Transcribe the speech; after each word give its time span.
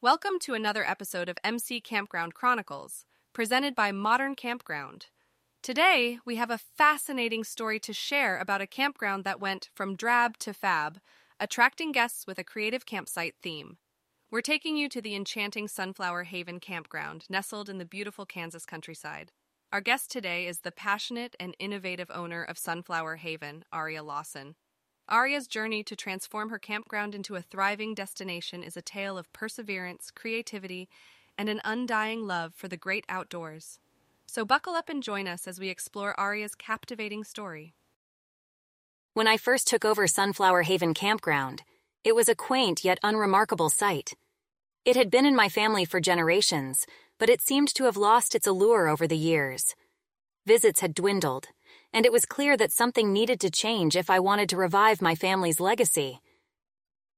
Welcome 0.00 0.38
to 0.42 0.54
another 0.54 0.84
episode 0.84 1.28
of 1.28 1.38
MC 1.42 1.80
Campground 1.80 2.32
Chronicles, 2.32 3.04
presented 3.32 3.74
by 3.74 3.90
Modern 3.90 4.36
Campground. 4.36 5.06
Today, 5.60 6.20
we 6.24 6.36
have 6.36 6.52
a 6.52 6.60
fascinating 6.76 7.42
story 7.42 7.80
to 7.80 7.92
share 7.92 8.38
about 8.38 8.60
a 8.60 8.66
campground 8.68 9.24
that 9.24 9.40
went 9.40 9.70
from 9.74 9.96
drab 9.96 10.38
to 10.38 10.54
fab, 10.54 11.00
attracting 11.40 11.90
guests 11.90 12.28
with 12.28 12.38
a 12.38 12.44
creative 12.44 12.86
campsite 12.86 13.34
theme. 13.42 13.78
We're 14.30 14.40
taking 14.40 14.76
you 14.76 14.88
to 14.88 15.02
the 15.02 15.16
enchanting 15.16 15.66
Sunflower 15.66 16.22
Haven 16.22 16.60
campground, 16.60 17.24
nestled 17.28 17.68
in 17.68 17.78
the 17.78 17.84
beautiful 17.84 18.24
Kansas 18.24 18.64
countryside. 18.64 19.32
Our 19.72 19.80
guest 19.80 20.12
today 20.12 20.46
is 20.46 20.60
the 20.60 20.70
passionate 20.70 21.34
and 21.40 21.56
innovative 21.58 22.12
owner 22.14 22.44
of 22.44 22.56
Sunflower 22.56 23.16
Haven, 23.16 23.64
Aria 23.72 24.04
Lawson. 24.04 24.54
Aria's 25.10 25.46
journey 25.46 25.82
to 25.84 25.96
transform 25.96 26.50
her 26.50 26.58
campground 26.58 27.14
into 27.14 27.36
a 27.36 27.42
thriving 27.42 27.94
destination 27.94 28.62
is 28.62 28.76
a 28.76 28.82
tale 28.82 29.16
of 29.16 29.32
perseverance, 29.32 30.10
creativity, 30.10 30.88
and 31.38 31.48
an 31.48 31.60
undying 31.64 32.26
love 32.26 32.52
for 32.54 32.68
the 32.68 32.76
great 32.76 33.04
outdoors. 33.08 33.78
So 34.26 34.44
buckle 34.44 34.74
up 34.74 34.90
and 34.90 35.02
join 35.02 35.26
us 35.26 35.48
as 35.48 35.58
we 35.58 35.70
explore 35.70 36.18
Aria's 36.20 36.54
captivating 36.54 37.24
story. 37.24 37.72
When 39.14 39.26
I 39.26 39.38
first 39.38 39.66
took 39.66 39.84
over 39.84 40.06
Sunflower 40.06 40.62
Haven 40.62 40.92
Campground, 40.92 41.62
it 42.04 42.14
was 42.14 42.28
a 42.28 42.34
quaint 42.34 42.84
yet 42.84 42.98
unremarkable 43.02 43.70
sight. 43.70 44.12
It 44.84 44.96
had 44.96 45.10
been 45.10 45.24
in 45.24 45.34
my 45.34 45.48
family 45.48 45.84
for 45.84 46.00
generations, 46.00 46.86
but 47.18 47.30
it 47.30 47.40
seemed 47.40 47.74
to 47.74 47.84
have 47.84 47.96
lost 47.96 48.34
its 48.34 48.46
allure 48.46 48.88
over 48.88 49.06
the 49.06 49.16
years. 49.16 49.74
Visits 50.46 50.80
had 50.80 50.94
dwindled, 50.94 51.48
and 51.92 52.04
it 52.04 52.12
was 52.12 52.26
clear 52.26 52.56
that 52.56 52.72
something 52.72 53.12
needed 53.12 53.40
to 53.40 53.50
change 53.50 53.96
if 53.96 54.10
I 54.10 54.20
wanted 54.20 54.48
to 54.50 54.56
revive 54.56 55.00
my 55.00 55.14
family's 55.14 55.60
legacy. 55.60 56.20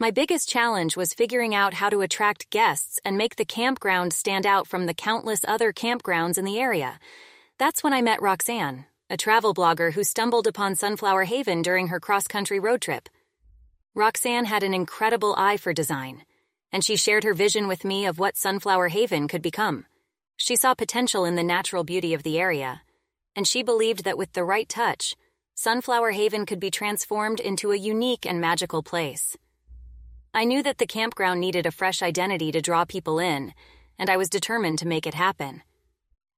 My 0.00 0.10
biggest 0.10 0.48
challenge 0.48 0.96
was 0.96 1.14
figuring 1.14 1.54
out 1.54 1.74
how 1.74 1.88
to 1.88 2.00
attract 2.00 2.50
guests 2.50 2.98
and 3.04 3.16
make 3.16 3.36
the 3.36 3.44
campground 3.44 4.12
stand 4.12 4.46
out 4.46 4.66
from 4.66 4.86
the 4.86 4.94
countless 4.94 5.44
other 5.46 5.72
campgrounds 5.72 6.38
in 6.38 6.44
the 6.44 6.58
area. 6.58 6.98
That's 7.58 7.84
when 7.84 7.92
I 7.92 8.02
met 8.02 8.22
Roxanne, 8.22 8.86
a 9.08 9.16
travel 9.16 9.54
blogger 9.54 9.92
who 9.92 10.02
stumbled 10.02 10.46
upon 10.46 10.74
Sunflower 10.74 11.24
Haven 11.24 11.62
during 11.62 11.88
her 11.88 12.00
cross 12.00 12.26
country 12.26 12.58
road 12.58 12.80
trip. 12.80 13.08
Roxanne 13.94 14.46
had 14.46 14.64
an 14.64 14.74
incredible 14.74 15.34
eye 15.38 15.58
for 15.58 15.72
design, 15.72 16.22
and 16.72 16.82
she 16.84 16.96
shared 16.96 17.22
her 17.22 17.34
vision 17.34 17.68
with 17.68 17.84
me 17.84 18.06
of 18.06 18.18
what 18.18 18.36
Sunflower 18.36 18.88
Haven 18.88 19.28
could 19.28 19.42
become. 19.42 19.86
She 20.36 20.56
saw 20.56 20.74
potential 20.74 21.24
in 21.24 21.36
the 21.36 21.44
natural 21.44 21.84
beauty 21.84 22.14
of 22.14 22.24
the 22.24 22.40
area 22.40 22.82
and 23.36 23.46
she 23.46 23.62
believed 23.62 24.04
that 24.04 24.18
with 24.18 24.32
the 24.32 24.44
right 24.44 24.68
touch, 24.68 25.16
Sunflower 25.54 26.12
Haven 26.12 26.46
could 26.46 26.60
be 26.60 26.70
transformed 26.70 27.40
into 27.40 27.72
a 27.72 27.76
unique 27.76 28.26
and 28.26 28.40
magical 28.40 28.82
place. 28.82 29.36
I 30.32 30.44
knew 30.44 30.62
that 30.64 30.78
the 30.78 30.86
campground 30.86 31.40
needed 31.40 31.64
a 31.64 31.70
fresh 31.70 32.02
identity 32.02 32.50
to 32.52 32.60
draw 32.60 32.84
people 32.84 33.18
in, 33.18 33.54
and 33.98 34.10
I 34.10 34.16
was 34.16 34.28
determined 34.28 34.80
to 34.80 34.88
make 34.88 35.06
it 35.06 35.14
happen. 35.14 35.62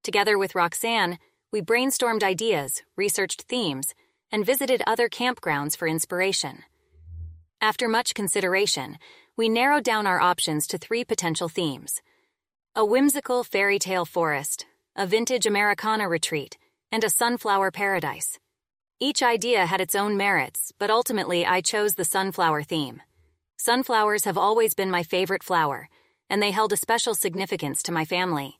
Together 0.02 0.36
with 0.36 0.54
Roxanne, 0.54 1.18
we 1.50 1.62
brainstormed 1.62 2.22
ideas, 2.22 2.82
researched 2.96 3.42
themes, 3.42 3.94
and 4.30 4.44
visited 4.44 4.82
other 4.86 5.08
campgrounds 5.08 5.76
for 5.76 5.88
inspiration. 5.88 6.64
After 7.60 7.88
much 7.88 8.12
consideration, 8.12 8.98
we 9.36 9.48
narrowed 9.48 9.84
down 9.84 10.06
our 10.06 10.20
options 10.20 10.66
to 10.66 10.78
three 10.78 11.04
potential 11.04 11.48
themes 11.48 12.02
a 12.74 12.84
whimsical 12.84 13.42
fairy 13.42 13.78
tale 13.78 14.04
forest, 14.04 14.66
a 14.94 15.06
vintage 15.06 15.46
Americana 15.46 16.06
retreat, 16.06 16.58
and 16.92 17.04
a 17.04 17.10
sunflower 17.10 17.70
paradise. 17.70 18.38
Each 18.98 19.22
idea 19.22 19.66
had 19.66 19.80
its 19.80 19.94
own 19.94 20.16
merits, 20.16 20.72
but 20.78 20.90
ultimately 20.90 21.44
I 21.44 21.60
chose 21.60 21.94
the 21.94 22.04
sunflower 22.04 22.62
theme. 22.62 23.02
Sunflowers 23.58 24.24
have 24.24 24.38
always 24.38 24.74
been 24.74 24.90
my 24.90 25.02
favorite 25.02 25.42
flower, 25.42 25.88
and 26.30 26.42
they 26.42 26.50
held 26.50 26.72
a 26.72 26.76
special 26.76 27.14
significance 27.14 27.82
to 27.82 27.92
my 27.92 28.04
family. 28.04 28.58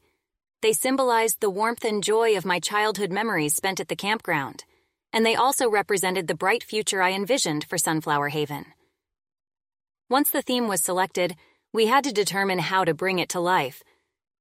They 0.62 0.72
symbolized 0.72 1.40
the 1.40 1.50
warmth 1.50 1.84
and 1.84 2.02
joy 2.02 2.36
of 2.36 2.44
my 2.44 2.60
childhood 2.60 3.10
memories 3.10 3.54
spent 3.54 3.80
at 3.80 3.88
the 3.88 3.96
campground, 3.96 4.64
and 5.12 5.24
they 5.24 5.34
also 5.34 5.70
represented 5.70 6.28
the 6.28 6.34
bright 6.34 6.62
future 6.62 7.02
I 7.02 7.12
envisioned 7.12 7.64
for 7.64 7.78
Sunflower 7.78 8.28
Haven. 8.28 8.66
Once 10.10 10.30
the 10.30 10.42
theme 10.42 10.68
was 10.68 10.82
selected, 10.82 11.36
we 11.72 11.86
had 11.86 12.04
to 12.04 12.12
determine 12.12 12.58
how 12.58 12.84
to 12.84 12.94
bring 12.94 13.18
it 13.18 13.28
to 13.30 13.40
life. 13.40 13.82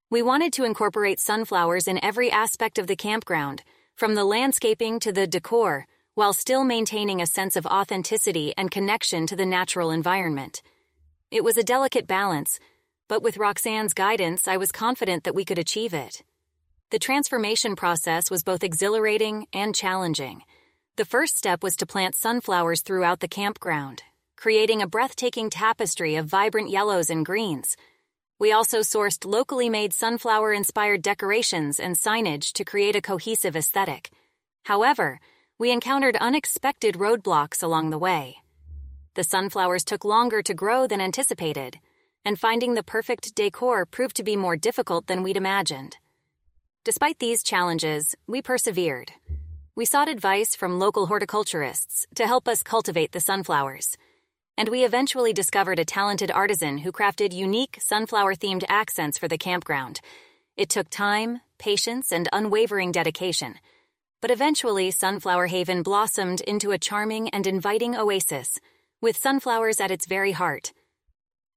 We 0.10 0.22
wanted 0.22 0.54
to 0.54 0.64
incorporate 0.64 1.20
sunflowers 1.20 1.88
in 1.88 2.04
every 2.04 2.30
aspect 2.30 2.78
of 2.78 2.88
the 2.88 2.96
campground 2.96 3.64
from 3.96 4.16
the 4.16 4.26
landscaping 4.26 5.00
to 5.00 5.14
the 5.14 5.26
decor, 5.26 5.88
while 6.16 6.34
still 6.34 6.66
maintaining 6.66 7.22
a 7.22 7.28
sense 7.28 7.56
of 7.56 7.66
authenticity 7.66 8.54
and 8.58 8.70
connection 8.70 9.26
to 9.26 9.36
the 9.36 9.46
natural 9.46 9.90
environment. 9.90 10.62
It 11.32 11.44
was 11.44 11.58
a 11.58 11.64
delicate 11.64 12.06
balance, 12.06 12.60
but 13.08 13.24
with 13.24 13.38
Roxanne's 13.38 13.94
guidance, 13.94 14.48
I 14.48 14.58
was 14.58 14.72
confident 14.72 15.24
that 15.24 15.36
we 15.36 15.46
could 15.46 15.58
achieve 15.58 15.94
it. 15.94 16.24
The 16.92 17.00
transformation 17.00 17.76
process 17.76 18.30
was 18.30 18.44
both 18.44 18.64
exhilarating 18.64 19.48
and 19.54 19.74
challenging. 19.74 20.42
The 20.98 21.06
first 21.06 21.38
step 21.38 21.64
was 21.64 21.76
to 21.78 21.86
plant 21.86 22.16
sunflowers 22.16 22.82
throughout 22.82 23.22
the 23.22 23.28
campground, 23.28 24.04
creating 24.36 24.82
a 24.82 24.88
breathtaking 24.88 25.50
tapestry 25.50 26.16
of 26.16 26.26
vibrant 26.26 26.70
yellows 26.70 27.10
and 27.10 27.26
greens. 27.26 27.78
We 28.38 28.52
also 28.52 28.80
sourced 28.80 29.24
locally 29.26 29.70
made 29.70 29.94
sunflower 29.94 30.52
inspired 30.52 31.02
decorations 31.02 31.80
and 31.80 31.96
signage 31.96 32.52
to 32.54 32.66
create 32.66 32.96
a 32.96 33.02
cohesive 33.02 33.56
aesthetic. 33.56 34.12
However, 34.66 35.22
we 35.58 35.72
encountered 35.72 36.18
unexpected 36.18 36.96
roadblocks 36.96 37.64
along 37.64 37.92
the 37.92 37.98
way. 37.98 38.38
The 39.14 39.24
sunflowers 39.24 39.86
took 39.86 40.04
longer 40.04 40.42
to 40.42 40.54
grow 40.54 40.86
than 40.86 41.00
anticipated, 41.00 41.80
and 42.26 42.38
finding 42.38 42.74
the 42.74 42.84
perfect 42.84 43.36
decor 43.36 43.86
proved 43.86 44.18
to 44.18 44.24
be 44.24 44.36
more 44.36 44.58
difficult 44.58 45.08
than 45.08 45.24
we'd 45.24 45.38
imagined. 45.38 45.96
Despite 46.84 47.20
these 47.20 47.42
challenges, 47.42 48.16
we 48.28 48.42
persevered. 48.42 49.14
We 49.78 49.86
sought 49.86 50.10
advice 50.10 50.58
from 50.58 50.78
local 50.78 51.08
horticulturists 51.08 52.06
to 52.16 52.28
help 52.28 52.50
us 52.50 52.64
cultivate 52.64 53.14
the 53.14 53.22
sunflowers 53.22 53.96
and 54.58 54.70
we 54.70 54.86
eventually 54.86 55.34
discovered 55.34 55.80
a 55.80 55.86
talented 55.86 56.32
artisan 56.32 56.80
who 56.80 56.92
crafted 56.92 57.34
unique 57.34 57.78
sunflower 57.82 58.36
themed 58.36 58.64
accents 58.70 59.18
for 59.18 59.28
the 59.28 59.38
campground. 59.38 60.00
It 60.56 60.70
took 60.70 60.90
time, 60.90 61.42
patience, 61.58 62.12
and 62.12 62.30
unwavering 62.32 62.92
dedication. 62.92 63.56
But 64.22 64.32
eventually, 64.32 64.90
Sunflower 64.92 65.48
Haven 65.48 65.84
blossomed 65.84 66.42
into 66.42 66.72
a 66.72 66.78
charming 66.78 67.30
and 67.30 67.46
inviting 67.46 67.96
oasis, 67.96 68.60
with 69.02 69.18
sunflowers 69.18 69.80
at 69.80 69.92
its 69.92 70.08
very 70.08 70.32
heart. 70.32 70.72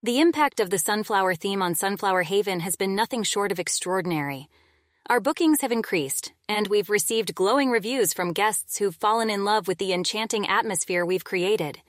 The 0.03 0.21
impact 0.21 0.61
of 0.61 0.71
the 0.71 0.79
sunflower 0.79 1.37
theme 1.37 1.63
on 1.63 1.75
Sunflower 1.75 2.25
Haven 2.25 2.61
has 2.61 2.77
been 2.77 2.95
nothing 2.95 3.23
short 3.23 3.53
of 3.53 3.59
extraordinary. 3.59 4.49
Our 5.07 5.21
bookings 5.21 5.63
have 5.63 5.73
increased, 5.73 6.33
and 6.49 6.69
we've 6.69 6.91
received 6.91 7.35
glowing 7.35 7.71
reviews 7.71 8.13
from 8.13 8.33
guests 8.33 8.77
who've 8.79 8.95
fallen 8.95 9.31
in 9.31 9.45
love 9.45 9.67
with 9.67 9.79
the 9.79 9.93
enchanting 9.93 10.47
atmosphere 10.47 11.07
we've 11.07 11.25
created. 11.25 11.81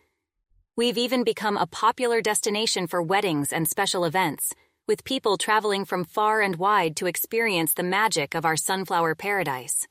We've 0.80 0.98
even 0.98 1.26
become 1.26 1.58
a 1.58 1.68
popular 1.68 2.22
destination 2.22 2.88
for 2.88 3.02
weddings 3.02 3.52
and 3.52 3.68
special 3.68 4.06
events, 4.06 4.56
with 4.88 5.04
people 5.04 5.38
traveling 5.38 5.84
from 5.84 6.06
far 6.06 6.40
and 6.40 6.56
wide 6.56 6.96
to 6.96 7.06
experience 7.06 7.74
the 7.74 7.84
magic 7.84 8.34
of 8.34 8.46
our 8.46 8.56
sunflower 8.56 9.16
paradise. 9.16 9.90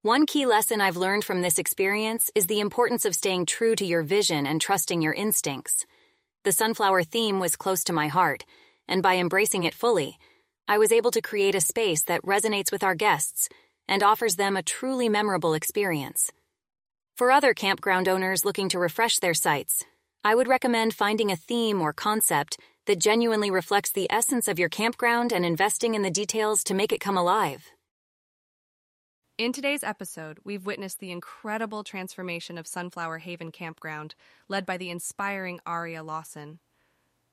One 0.00 0.26
key 0.26 0.44
lesson 0.44 0.80
I've 0.80 0.96
learned 0.96 1.24
from 1.24 1.40
this 1.40 1.56
experience 1.56 2.32
is 2.34 2.48
the 2.48 2.58
importance 2.58 3.04
of 3.04 3.14
staying 3.14 3.46
true 3.46 3.76
to 3.76 3.84
your 3.84 4.02
vision 4.02 4.44
and 4.44 4.60
trusting 4.60 5.02
your 5.02 5.12
instincts. 5.12 5.86
The 6.42 6.50
sunflower 6.50 7.04
theme 7.04 7.38
was 7.38 7.54
close 7.54 7.84
to 7.84 7.92
my 7.92 8.08
heart, 8.08 8.44
and 8.88 9.04
by 9.04 9.18
embracing 9.18 9.62
it 9.62 9.72
fully, 9.72 10.18
I 10.66 10.78
was 10.78 10.90
able 10.90 11.12
to 11.12 11.22
create 11.22 11.54
a 11.54 11.60
space 11.60 12.02
that 12.06 12.22
resonates 12.22 12.72
with 12.72 12.82
our 12.82 12.96
guests 12.96 13.48
and 13.86 14.02
offers 14.02 14.34
them 14.34 14.56
a 14.56 14.64
truly 14.64 15.08
memorable 15.08 15.54
experience. 15.54 16.32
For 17.14 17.30
other 17.30 17.54
campground 17.54 18.08
owners 18.08 18.44
looking 18.44 18.68
to 18.70 18.80
refresh 18.80 19.20
their 19.20 19.34
sites, 19.34 19.84
I 20.24 20.36
would 20.36 20.46
recommend 20.46 20.94
finding 20.94 21.32
a 21.32 21.36
theme 21.36 21.82
or 21.82 21.92
concept 21.92 22.60
that 22.86 23.00
genuinely 23.00 23.50
reflects 23.50 23.90
the 23.90 24.06
essence 24.08 24.46
of 24.46 24.56
your 24.56 24.68
campground 24.68 25.32
and 25.32 25.44
investing 25.44 25.96
in 25.96 26.02
the 26.02 26.12
details 26.12 26.62
to 26.64 26.74
make 26.74 26.92
it 26.92 27.00
come 27.00 27.16
alive. 27.16 27.72
In 29.36 29.52
today's 29.52 29.82
episode, 29.82 30.38
we've 30.44 30.64
witnessed 30.64 31.00
the 31.00 31.10
incredible 31.10 31.82
transformation 31.82 32.56
of 32.56 32.68
Sunflower 32.68 33.18
Haven 33.18 33.50
Campground, 33.50 34.14
led 34.46 34.64
by 34.64 34.76
the 34.76 34.90
inspiring 34.90 35.58
Aria 35.66 36.04
Lawson. 36.04 36.60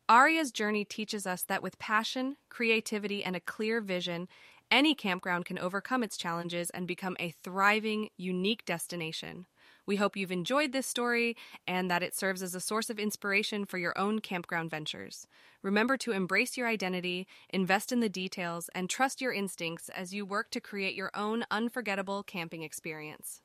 Aria's 0.09 0.51
journey 0.51 0.83
teaches 0.83 1.27
us 1.27 1.43
that 1.43 1.61
with 1.61 1.77
passion, 1.77 2.37
creativity, 2.49 3.23
and 3.23 3.35
a 3.35 3.39
clear 3.39 3.81
vision, 3.81 4.27
any 4.71 4.95
campground 4.95 5.45
can 5.45 5.59
overcome 5.59 6.01
its 6.01 6.17
challenges 6.17 6.71
and 6.71 6.87
become 6.87 7.15
a 7.19 7.35
thriving, 7.43 8.09
unique 8.17 8.65
destination. 8.65 9.45
We 9.89 9.95
hope 9.95 10.15
you've 10.15 10.31
enjoyed 10.31 10.71
this 10.71 10.85
story 10.85 11.35
and 11.65 11.89
that 11.89 12.03
it 12.03 12.13
serves 12.13 12.43
as 12.43 12.53
a 12.53 12.59
source 12.59 12.91
of 12.91 12.99
inspiration 12.99 13.65
for 13.65 13.79
your 13.79 13.97
own 13.97 14.19
campground 14.19 14.69
ventures. 14.69 15.25
Remember 15.63 15.97
to 15.97 16.11
embrace 16.11 16.55
your 16.55 16.67
identity, 16.67 17.25
invest 17.49 17.91
in 17.91 17.99
the 17.99 18.07
details, 18.07 18.69
and 18.75 18.87
trust 18.87 19.19
your 19.19 19.33
instincts 19.33 19.89
as 19.89 20.13
you 20.13 20.27
work 20.27 20.51
to 20.51 20.61
create 20.61 20.93
your 20.93 21.09
own 21.15 21.43
unforgettable 21.49 22.21
camping 22.21 22.61
experience. 22.61 23.41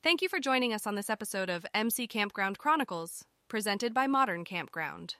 Thank 0.00 0.22
you 0.22 0.28
for 0.28 0.38
joining 0.38 0.72
us 0.72 0.86
on 0.86 0.94
this 0.94 1.10
episode 1.10 1.50
of 1.50 1.66
MC 1.74 2.06
Campground 2.06 2.58
Chronicles, 2.58 3.24
presented 3.48 3.92
by 3.92 4.06
Modern 4.06 4.44
Campground. 4.44 5.16